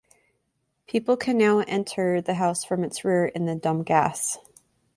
[0.87, 4.37] People can now enter the house from its rear in the Domgasse.